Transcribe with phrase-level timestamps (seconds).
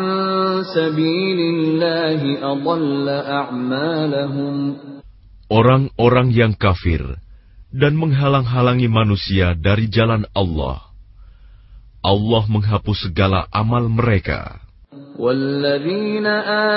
[0.74, 4.54] سبيل الله أضل أعمالهم
[5.48, 7.22] Orang-orang yang kafir
[7.70, 10.82] dan menghalang-halangi manusia dari jalan Allah.
[12.02, 14.58] Allah menghapus segala amal mereka.
[15.19, 16.25] والذين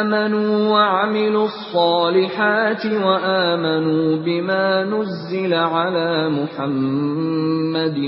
[0.01, 7.99] آمنوا وعملوا الصالحات وآمنوا بما نزل على محمد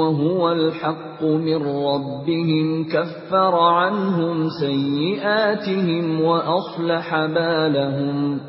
[0.00, 8.40] وهو الحق من ربهم كفر عنهم سيئاتهم وأصلح بالهم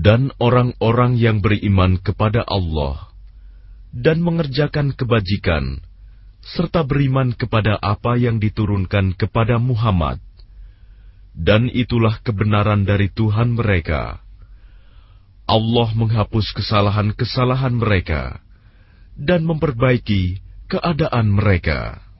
[0.00, 3.12] Dan orang-orang yang beriman kepada Allah
[3.92, 5.84] dan mengerjakan kebajikan,
[6.44, 10.18] serta beriman kepada apa yang diturunkan kepada Muhammad,
[11.36, 14.18] dan itulah kebenaran dari Tuhan mereka.
[15.50, 18.38] Allah menghapus kesalahan-kesalahan mereka
[19.18, 20.38] dan memperbaiki
[20.70, 22.10] keadaan mereka.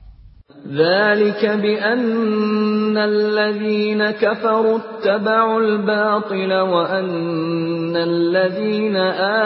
[0.61, 8.95] ذلك بأن الذين كفروا اتبعوا الباطل وأن الذين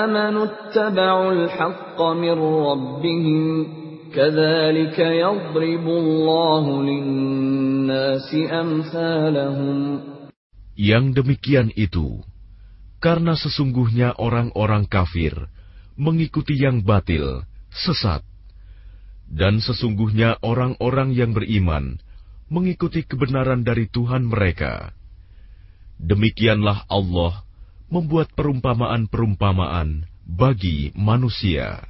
[0.03, 2.37] آمنوا اتبعوا الحق من
[2.67, 3.67] ربهم
[10.80, 12.24] yang demikian itu,
[13.04, 15.36] karena sesungguhnya orang-orang kafir
[16.00, 18.24] mengikuti yang batil, sesat.
[19.30, 22.00] Dan sesungguhnya orang-orang yang beriman
[22.50, 24.90] mengikuti kebenaran dari Tuhan mereka.
[26.00, 27.44] Demikianlah Allah
[27.92, 31.89] membuat perumpamaan-perumpamaan bagi manusia.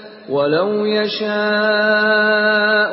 [0.28, 1.30] ولو يشاء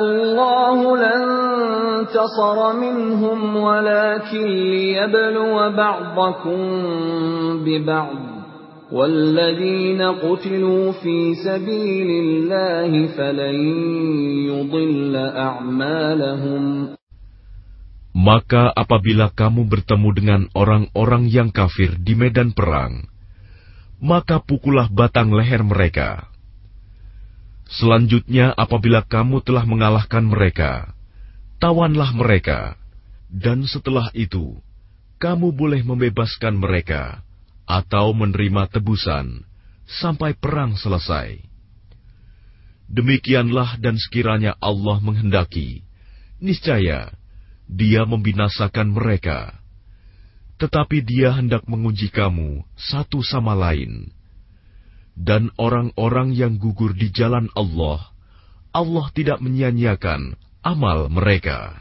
[0.05, 6.59] الله لانتصر منهم ولكن ليبلو بعضكم
[7.65, 8.15] ببعض
[8.91, 13.55] والذين قتلوا في سبيل الله فلن
[14.53, 16.93] يضل أعمالهم
[18.13, 23.09] Maka apabila kamu bertemu dengan orang-orang yang kafir di medan perang,
[23.97, 26.29] maka pukullah batang leher mereka
[27.68, 30.96] Selanjutnya, apabila kamu telah mengalahkan mereka,
[31.60, 32.80] tawanlah mereka,
[33.28, 34.56] dan setelah itu
[35.20, 37.20] kamu boleh membebaskan mereka
[37.68, 39.44] atau menerima tebusan
[39.84, 41.44] sampai perang selesai.
[42.88, 45.84] Demikianlah, dan sekiranya Allah menghendaki,
[46.40, 47.12] niscaya
[47.68, 49.60] Dia membinasakan mereka,
[50.56, 54.08] tetapi Dia hendak menguji kamu satu sama lain
[55.18, 57.98] dan orang-orang yang gugur di jalan Allah,
[58.70, 61.74] Allah tidak menyia-nyiakan amal mereka.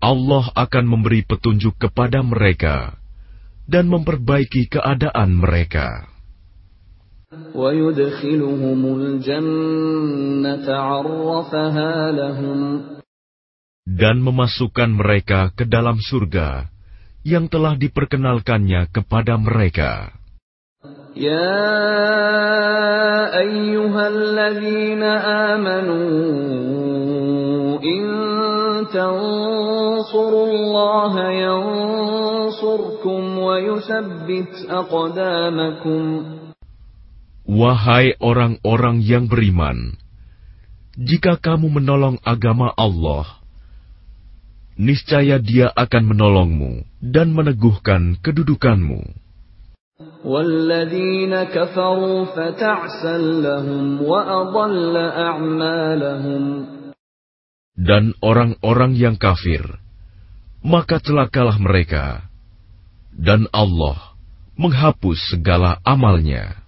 [0.00, 2.94] Allah akan memberi petunjuk kepada mereka
[3.66, 6.06] dan memperbaiki keadaan mereka.
[13.90, 16.69] Dan memasukkan mereka ke dalam surga
[17.26, 20.12] yang telah diperkenalkannya kepada mereka.
[21.12, 21.52] Ya
[23.34, 25.10] ayyuhalladzina
[25.58, 25.98] amanu
[27.84, 28.06] in
[28.88, 36.40] tansurullaha yansurkum wa yusabbit aqdamakum
[37.50, 39.98] Wahai orang-orang yang beriman,
[40.94, 43.39] jika kamu menolong agama Allah,
[44.75, 49.01] niscaya Dia akan menolongmu dan meneguhkan kedudukanmu.
[57.75, 59.63] Dan orang-orang yang kafir,
[60.65, 62.25] maka celakalah mereka,
[63.15, 64.17] dan Allah
[64.59, 66.65] menghapus segala amalnya.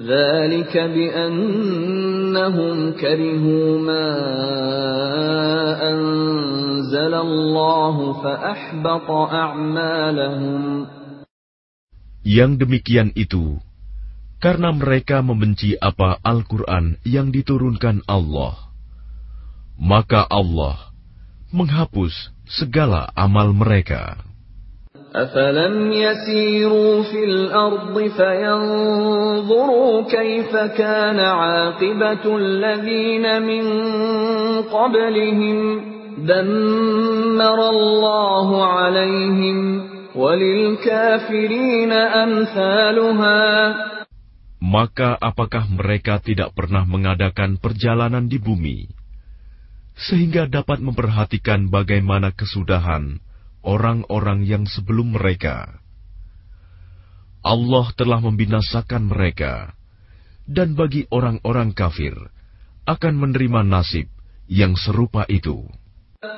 [0.00, 4.08] ذلك بأنهم كرهوا ما
[5.92, 6.63] أنزل الله
[12.20, 13.56] Yang demikian itu
[14.40, 18.72] karena mereka membenci apa Al-Quran yang diturunkan Allah.
[19.76, 20.92] Maka Allah
[21.52, 24.16] menghapus segala amal mereka.
[25.10, 33.64] أفلم يسيروا في الأرض فينظروا كيف كان عاقبة الذين من
[34.62, 35.58] قبلهم
[36.24, 39.58] دمر الله عليهم
[40.14, 43.42] وللكافرين أمثالها
[44.60, 48.92] Maka apakah mereka tidak pernah mengadakan perjalanan di bumi,
[49.96, 53.24] sehingga dapat memperhatikan bagaimana kesudahan
[53.64, 55.80] orang-orang yang sebelum mereka.
[57.40, 59.72] Allah telah membinasakan mereka,
[60.44, 62.12] dan bagi orang-orang kafir
[62.84, 64.12] akan menerima nasib
[64.44, 65.64] yang serupa itu.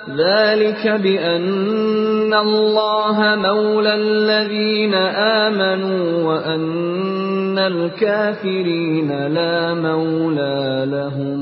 [0.06, 4.94] ذلك بأن الله مولى الذين
[5.42, 11.40] آمنوا وأن الكافرين لا مولى لهم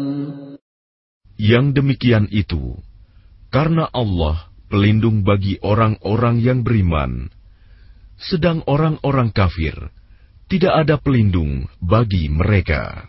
[1.40, 2.76] Yang demikian itu,
[3.48, 7.32] karena Allah pelindung bagi orang-orang yang beriman,
[8.20, 9.72] sedang orang-orang kafir
[10.52, 13.08] tidak ada pelindung bagi mereka.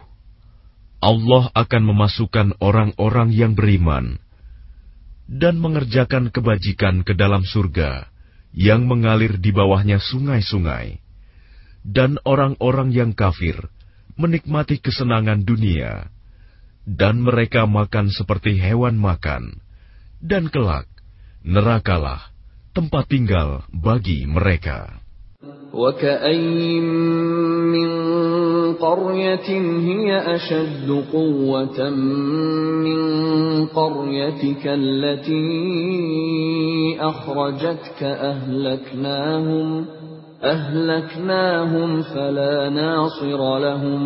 [1.00, 4.16] Allah akan memasukkan orang-orang yang beriman
[5.26, 8.08] dan mengerjakan kebajikan ke dalam surga
[8.56, 11.02] yang mengalir di bawahnya sungai-sungai,
[11.84, 13.68] dan orang-orang yang kafir
[14.16, 16.08] menikmati kesenangan dunia,
[16.88, 19.60] dan mereka makan seperti hewan makan,
[20.24, 20.88] dan kelak
[21.44, 22.32] nerakalah
[22.72, 25.04] tempat tinggal bagi mereka.
[25.76, 26.86] وكأين
[27.68, 27.99] من
[28.72, 29.48] قرية
[29.88, 31.90] هي أشد قوة
[32.86, 33.00] من
[33.66, 35.46] قريتك التي
[37.00, 39.86] أخرجتك أهلكناهم
[40.42, 44.02] أهلكناهم فلا ناصر لهم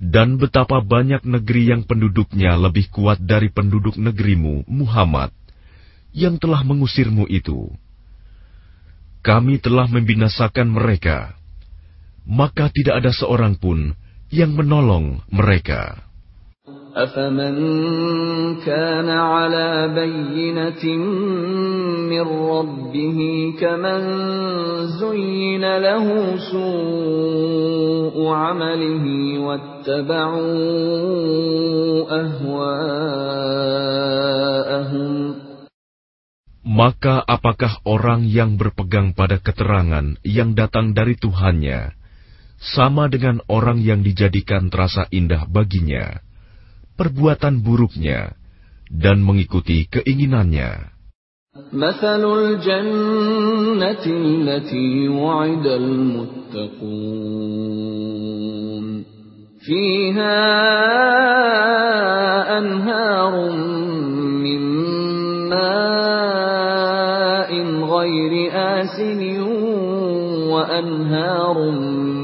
[0.00, 5.28] Dan betapa banyak negeri yang penduduknya lebih kuat dari penduduk negerimu, Muhammad,
[6.16, 7.68] yang telah mengusirmu itu.
[9.20, 11.36] Kami telah membinasakan mereka,
[12.28, 13.94] maka tidak ada seorang pun
[14.30, 16.10] yang menolong mereka.
[16.90, 17.54] أفمن
[18.66, 20.84] كان على بينة
[22.10, 23.18] من ربه
[23.60, 24.02] كمن
[24.98, 29.04] زين له سوء عمله
[29.38, 30.50] واتبعوا
[32.10, 33.70] أهواءهم
[36.70, 41.92] Maka apakah orang yang berpegang pada keterangan yang datang dari Tuhannya,
[42.60, 46.20] sama dengan orang yang dijadikan terasa indah baginya,
[47.00, 48.36] perbuatan buruknya,
[48.92, 51.00] dan mengikuti keinginannya.
[51.72, 57.00] مثل الجنة التي وعد المتقون
[59.60, 60.38] فيها
[62.58, 63.50] أنهار
[64.46, 64.62] من
[65.50, 66.70] ماء
[67.82, 69.40] غير آسن
[70.50, 72.23] وأنهار من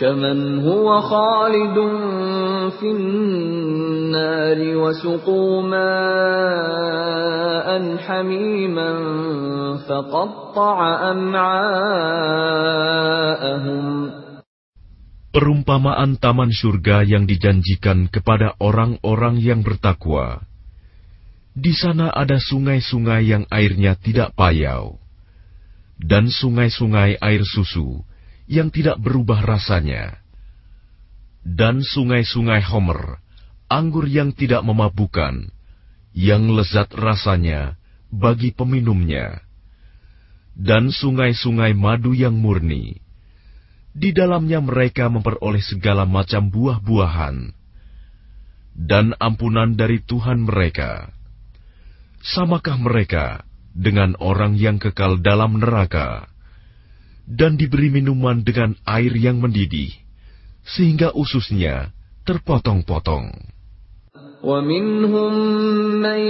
[0.00, 1.78] كمن هو خالد
[2.80, 5.86] في النار وسقوا ماء
[7.96, 8.90] حميما
[9.88, 10.78] فقطع
[11.10, 12.34] أمعاءهم
[15.34, 20.46] Perumpamaan taman surga yang dijanjikan kepada orang-orang yang bertakwa.
[21.58, 25.02] Di sana ada sungai-sungai yang airnya tidak payau,
[25.98, 28.06] dan sungai-sungai air susu
[28.49, 30.17] yang tidak berubah rasanya,
[31.45, 33.21] dan sungai-sungai homer,
[33.69, 35.53] anggur yang tidak memabukkan,
[36.17, 37.77] yang lezat rasanya
[38.09, 39.45] bagi peminumnya,
[40.57, 42.97] dan sungai-sungai madu yang murni,
[43.89, 47.51] Di dalamnya mereka memperoleh segala macam buah-buahan.
[48.77, 51.09] Dan ampunan dari Tuhan mereka.
[52.21, 56.28] Samakah mereka dengan orang yang kekal dalam neraka
[57.28, 59.92] dan diberi minuman dengan air yang mendidih,
[60.64, 61.92] sehingga ususnya
[62.28, 63.54] terpotong-potong?
[64.44, 65.32] ومنهم
[66.04, 66.20] من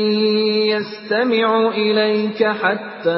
[0.71, 3.11] يستمع إليك حتى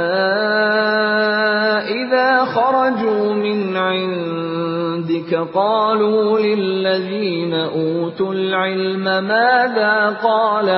[1.84, 10.68] إذا خرجوا من عندك قالوا للذين أوتوا العلم ماذا قال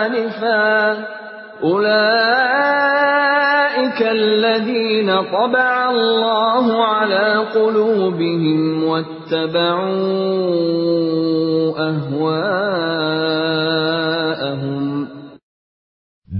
[0.00, 1.04] آنفا
[1.62, 3.39] أولئك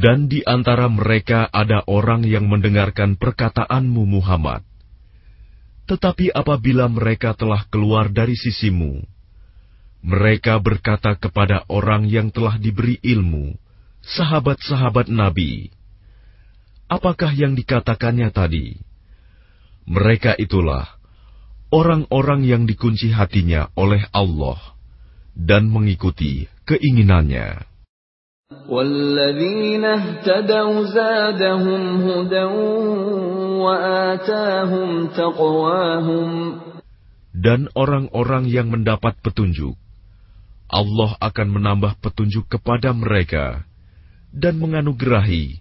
[0.02, 4.66] dan di antara mereka ada orang yang mendengarkan perkataanmu Muhammad.
[5.86, 9.04] Tetapi apabila mereka telah keluar dari sisimu,
[10.02, 13.54] mereka berkata kepada orang yang telah diberi ilmu,
[14.02, 15.70] sahabat-sahabat Nabi,
[16.92, 18.76] apakah yang dikatakannya tadi?
[19.88, 21.00] Mereka itulah
[21.72, 24.60] orang-orang yang dikunci hatinya oleh Allah
[25.32, 27.72] dan mengikuti keinginannya.
[37.32, 39.80] Dan orang-orang yang mendapat petunjuk,
[40.68, 43.64] Allah akan menambah petunjuk kepada mereka
[44.36, 45.61] dan menganugerahi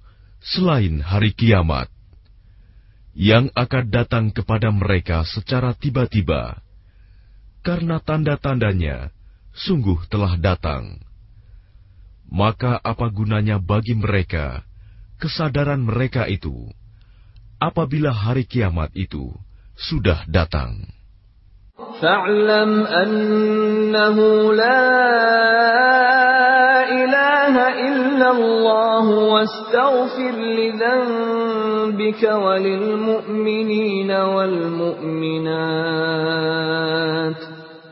[0.40, 1.90] selain hari kiamat?
[3.16, 6.60] yang akan datang kepada mereka secara tiba-tiba,
[7.64, 9.08] karena tanda-tandanya
[9.56, 11.00] sungguh telah datang.
[12.28, 14.60] Maka, apa gunanya bagi mereka
[15.16, 16.68] kesadaran mereka itu
[17.56, 19.32] apabila hari kiamat itu
[19.74, 20.84] sudah datang?
[21.76, 24.16] فاعلم أنه
[24.56, 24.80] لا
[26.91, 30.37] ilaha illa illallah wastaghfir
[32.37, 36.21] wa lil mu'minina wal mu'minat.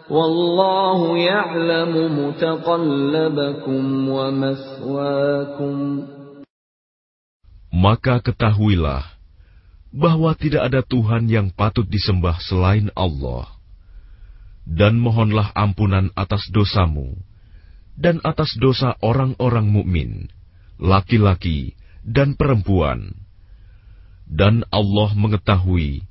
[0.09, 6.09] Wallahu ya'lamu mutaqallabakum wa maswaakum.
[7.69, 9.05] Maka ketahuilah
[9.93, 13.53] bahwa tidak ada Tuhan yang patut disembah selain Allah.
[14.69, 17.17] Dan mohonlah ampunan atas dosamu
[17.98, 20.10] dan atas dosa orang-orang mukmin,
[20.82, 23.14] laki-laki dan perempuan.
[24.24, 26.02] Dan Allah mengetahui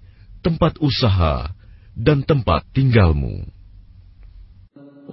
[0.46, 1.52] tempat usaha
[1.94, 3.48] dan tempat tinggalmu.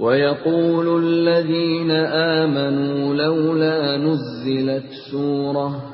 [0.00, 1.90] ويقول الذين
[2.40, 5.93] آمنوا لولا نزلت سورة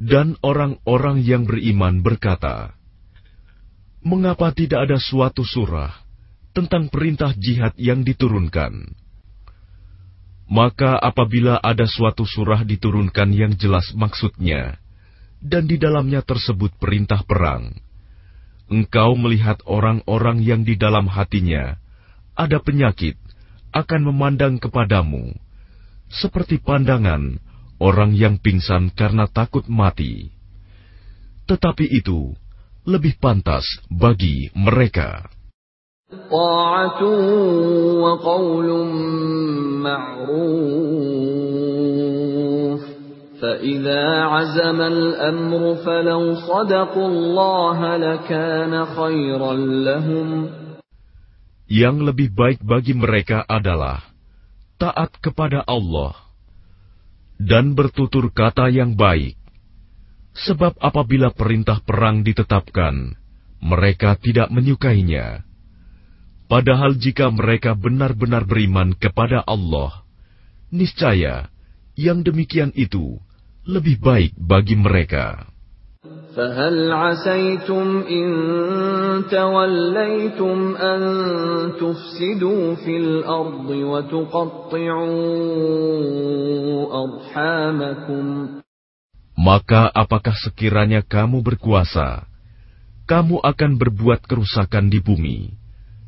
[0.00, 2.72] Dan orang-orang yang beriman berkata,
[4.00, 5.92] Mengapa tidak ada suatu surah
[6.56, 8.96] tentang perintah jihad yang diturunkan?
[10.48, 14.80] Maka apabila ada suatu surah diturunkan yang jelas maksudnya,
[15.44, 17.76] dan di dalamnya tersebut perintah perang,
[18.72, 21.76] engkau melihat orang-orang yang di dalam hatinya
[22.32, 23.20] ada penyakit
[23.76, 25.36] akan memandang kepadamu,
[26.08, 27.36] seperti pandangan
[27.80, 30.28] orang yang pingsan karena takut mati.
[31.48, 32.36] Tetapi itu
[32.84, 35.26] lebih pantas bagi mereka.
[51.70, 54.02] Yang lebih baik bagi mereka adalah
[54.76, 56.29] taat kepada Allah
[57.40, 59.40] dan bertutur kata yang baik.
[60.36, 63.16] Sebab apabila perintah perang ditetapkan,
[63.64, 65.42] mereka tidak menyukainya.
[66.46, 70.04] Padahal jika mereka benar-benar beriman kepada Allah,
[70.68, 71.48] niscaya
[71.96, 73.16] yang demikian itu
[73.64, 75.48] lebih baik bagi mereka.
[76.35, 78.27] فهل عسيتم إن
[79.31, 81.01] توليتم أن
[81.79, 85.15] تفسدوا في الأرض وتقطعوا
[87.03, 88.25] أرحامكم
[89.35, 92.23] Maka apakah sekiranya kamu berkuasa,
[93.05, 95.53] kamu akan berbuat kerusakan di bumi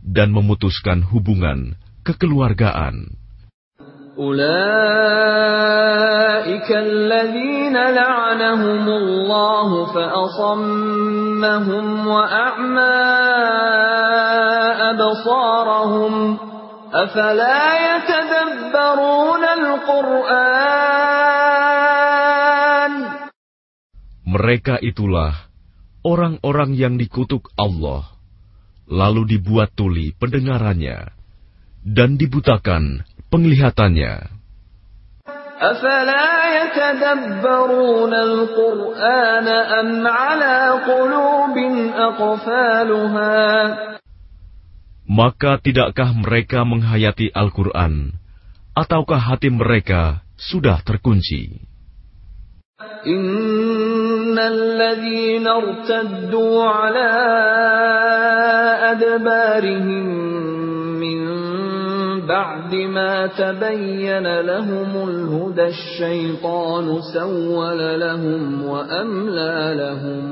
[0.01, 1.75] dan memutuskan hubungan
[2.07, 3.20] kekeluargaan.
[4.17, 5.59] أولئك
[6.71, 12.97] الذين لعنهم الله فأصمهم وأعمى
[14.89, 16.13] أبصارهم
[16.93, 17.61] أفلا
[17.95, 20.97] يتدبرون القرآن
[24.27, 25.47] Mereka itulah
[26.03, 28.11] orang-orang yang dikutuk Allah,
[28.91, 31.15] lalu dibuat tuli pendengarannya,
[31.87, 34.37] dan dibutakan penglihatannya.
[35.57, 36.29] أفلا
[36.61, 41.55] يتدبرون القرآن أم على قلوب
[41.97, 43.37] أقفالها
[45.07, 48.11] Maka tidakkah mereka menghayati Al-Quran,
[48.75, 51.63] ataukah hati mereka sudah terkunci?
[53.07, 57.09] إن الذين ارتدوا على
[58.93, 60.05] أدبارهم
[61.01, 61.40] من
[62.31, 70.23] بعد ما تبين لهم الهدى الشيطان سول لهم وأملى لهم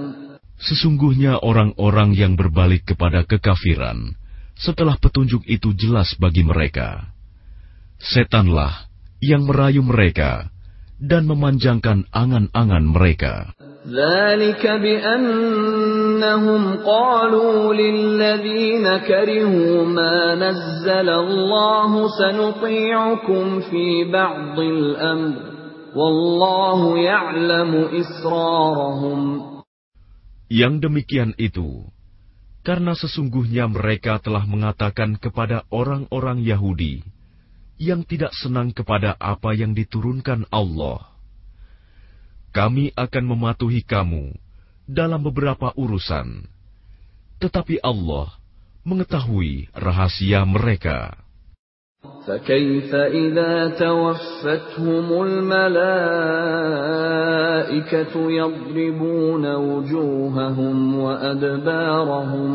[0.55, 4.15] Sesungguhnya orang-orang yang berbalik kepada kekafiran
[4.55, 7.11] setelah petunjuk itu jelas bagi mereka.
[7.99, 8.87] Setanlah
[9.19, 10.47] yang merayu mereka
[10.95, 13.51] dan memanjangkan angan-angan mereka.
[13.87, 25.35] ذلك بأنهم قالوا للذين كرهوا ما نزل الله سنطيعكم في بعض الأمر
[25.95, 29.19] والله يعلم إسرارهم
[30.45, 31.89] Yang demikian itu,
[32.61, 37.01] karena sesungguhnya mereka telah mengatakan kepada orang-orang Yahudi
[37.81, 41.08] yang tidak senang kepada apa yang diturunkan Allah,
[42.55, 44.31] kami akan mematuhi kamu
[44.87, 46.47] dalam beberapa urusan,
[47.43, 48.31] tetapi Allah
[48.85, 51.25] mengetahui rahasia mereka.
[52.25, 55.73] فكيف إذا توفتهم الملائكة
[58.13, 62.51] يضربون وجوههم وأدبارهم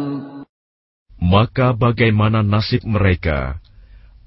[1.21, 3.61] Maka bagaimana nasib mereka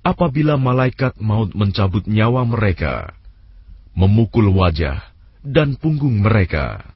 [0.06, 3.12] apabila malaikat maut mencabut nyawa mereka,
[3.98, 5.07] memukul wajah
[5.43, 6.93] dan punggung mereka?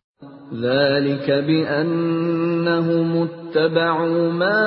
[0.48, 4.64] ذلك بأنهم اتبعوا ما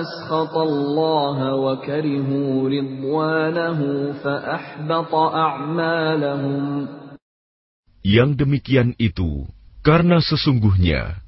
[0.00, 3.80] أسخط الله وكرهوا رضوانه
[4.20, 6.64] فأحبط أعمالهم
[8.00, 9.44] Yang demikian itu
[9.84, 11.20] karena sesungguhnya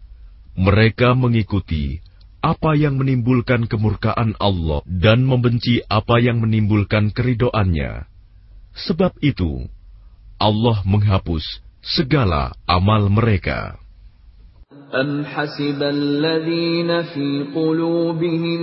[0.56, 2.00] mereka mengikuti
[2.40, 8.08] apa yang menimbulkan kemurkaan Allah dan membenci apa yang menimbulkan keridoannya.
[8.72, 9.68] Sebab itu,
[10.40, 11.44] Allah menghapus
[11.82, 13.82] segala amal mereka.
[14.92, 18.60] أم حسب الذين في قلوبهم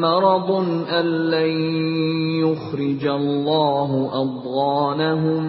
[0.00, 0.50] مرض
[0.88, 1.52] أن لن
[2.40, 5.44] يخرج الله أضغانهم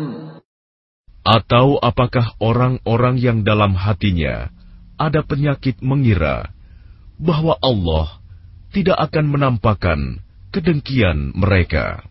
[1.27, 4.47] Atau apakah orang-orang yang dalam hatinya
[4.95, 6.55] ada penyakit mengira
[7.19, 8.23] bahwa Allah
[8.71, 9.99] tidak akan menampakkan
[10.55, 12.07] kedengkian mereka?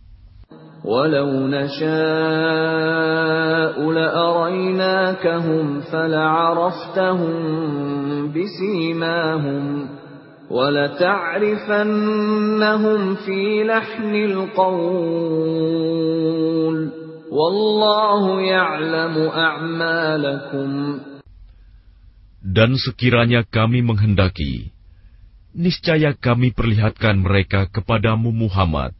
[0.84, 1.90] ولو نشاء
[3.90, 7.34] لأريناكهم فلعرفتهم
[8.32, 9.88] بسيماهم
[10.50, 11.80] ولتعرفنهم
[13.14, 15.56] في لحن القول
[17.30, 20.70] والله يعلم أعمالكم
[22.46, 24.70] Dan sekiranya kami menghendaki,
[25.50, 28.94] niscaya kami perlihatkan mereka kepadamu Muhammad,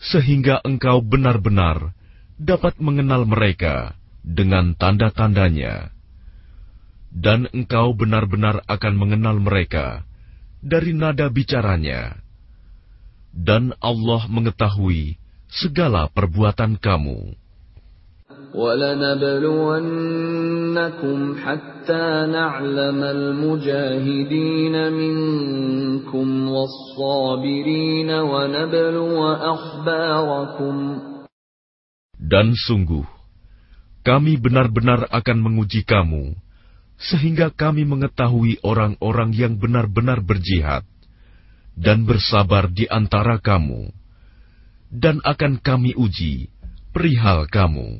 [0.00, 1.96] sehingga engkau benar-benar
[2.36, 5.92] dapat mengenal mereka dengan tanda-tandanya.
[7.16, 10.04] Dan engkau benar-benar akan mengenal mereka
[10.60, 12.20] dari nada bicaranya.
[13.32, 15.16] Dan Allah mengetahui
[15.48, 17.36] segala perbuatan kamu.
[18.51, 19.99] ولنبلونكم
[21.39, 29.15] حتى نعلم المجاهدين منكم والصابرين ونبلو
[29.55, 30.75] أخباركم
[32.21, 33.03] Dan sungguh,
[34.07, 36.31] kami benar-benar akan menguji kamu
[37.01, 40.85] sehingga kami mengetahui orang-orang yang benar-benar berjihad
[41.73, 43.89] dan bersabar di antara kamu,
[44.93, 46.53] dan akan kami uji
[46.93, 47.99] perihal kamu.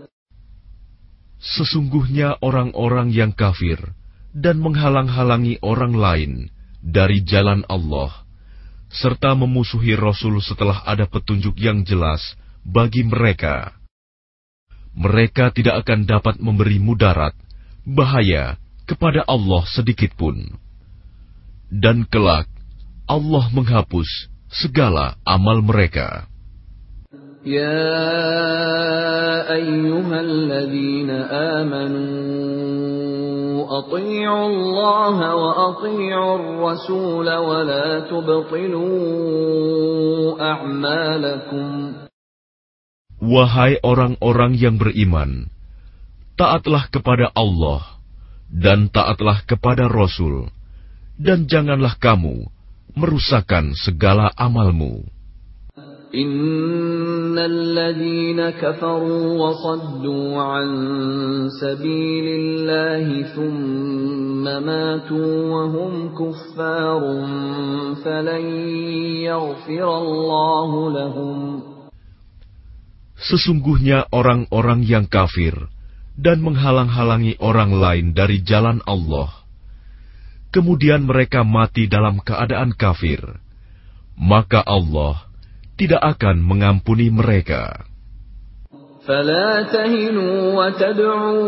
[1.41, 3.81] Sesungguhnya orang-orang yang kafir
[4.31, 6.31] dan menghalang-halangi orang lain
[6.85, 8.13] dari jalan Allah,
[8.93, 13.73] serta memusuhi Rasul setelah ada petunjuk yang jelas bagi mereka.
[14.93, 17.33] Mereka tidak akan dapat memberi mudarat,
[17.87, 20.59] bahaya kepada Allah sedikitpun.
[21.71, 22.51] Dan kelak,
[23.07, 24.07] Allah menghapus
[24.51, 26.30] segala amal mereka.
[27.46, 28.02] يا
[29.54, 31.10] أيها الذين
[31.60, 32.76] آمنوا
[33.78, 38.96] أطيعوا الله وأطيعوا الرسول ولا تبطلوا
[40.42, 41.94] أعمالكم
[43.16, 45.48] Wahai orang-orang yang beriman,
[46.36, 47.96] taatlah kepada Allah
[48.52, 50.52] dan taatlah kepada Rasul,
[51.16, 52.44] dan janganlah kamu
[52.92, 55.08] merusakkan segala amalmu.
[56.14, 60.68] إن الذين كفروا وصدوا عن
[61.60, 67.02] سبيل الله ثم ماتوا وهم كفار
[68.04, 68.44] فلن
[69.28, 71.40] يغفر الله لهم
[73.16, 75.56] Sesungguhnya orang-orang yang kafir
[76.20, 79.32] dan menghalang-halangi orang lain dari jalan Allah,
[80.52, 83.40] kemudian mereka mati dalam keadaan kafir,
[84.20, 85.26] maka Allah
[85.80, 87.86] tidak akan mengampuni mereka.
[89.06, 91.46] فلا تهنوا وتدعوا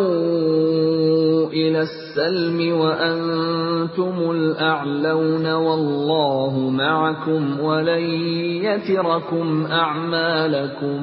[1.50, 8.04] إلى السلم وأنتم الأعلون والله معكم ولن
[8.62, 11.00] يتركم أعمالكم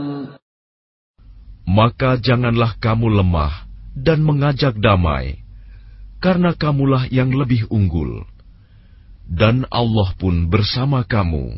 [1.66, 5.44] Maka janganlah kamu lemah dan mengajak damai,
[6.24, 8.24] karena kamulah yang lebih unggul.
[9.26, 11.58] Dan Allah pun bersama kamu,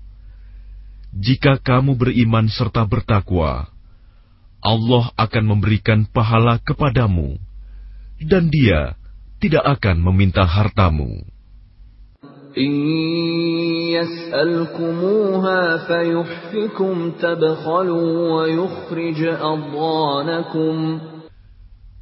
[1.11, 3.67] Jika kamu beriman serta bertakwa,
[4.63, 7.35] Allah akan memberikan pahala kepadamu,
[8.23, 8.95] dan Dia
[9.41, 11.25] tidak akan meminta hartamu.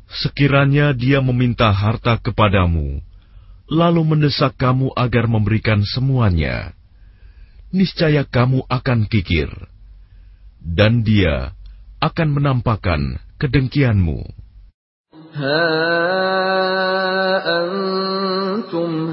[0.09, 2.97] Sekiranya dia meminta harta kepadamu,
[3.69, 6.73] lalu mendesak kamu agar memberikan semuanya,
[7.69, 9.49] niscaya kamu akan kikir,
[10.61, 11.53] dan dia
[11.99, 14.23] akan menampakkan kedengkianmu.
[15.29, 15.61] Ha
[17.45, 19.09] antum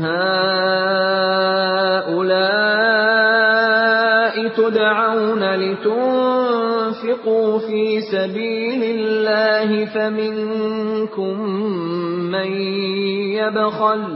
[4.57, 7.37] tud'auna litunfiqu
[7.69, 11.37] fi sabilillahi faminkum
[12.33, 12.49] man
[13.37, 14.16] yabkhal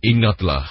[0.00, 0.64] Ingatlah,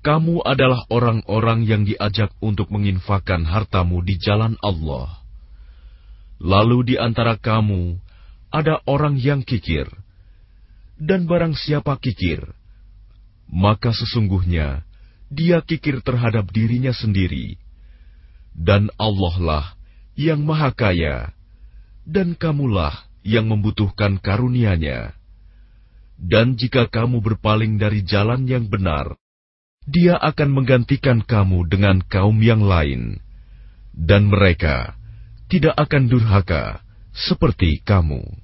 [0.00, 5.20] kamu adalah orang-orang yang diajak untuk menginfakkan hartamu di jalan Allah.
[6.40, 8.00] Lalu di antara kamu
[8.48, 9.88] ada orang yang kikir,
[10.96, 12.48] dan barang siapa kikir,
[13.48, 14.84] maka sesungguhnya
[15.28, 17.60] dia kikir terhadap dirinya sendiri,
[18.56, 19.66] dan Allah lah
[20.16, 21.32] yang Maha Kaya,
[22.08, 25.16] dan kamulah yang membutuhkan karunia-Nya.
[26.14, 29.18] Dan jika kamu berpaling dari jalan yang benar,
[29.84, 33.20] dia akan menggantikan kamu dengan kaum yang lain,
[33.92, 34.96] dan mereka
[35.52, 36.80] tidak akan durhaka
[37.12, 38.43] seperti kamu.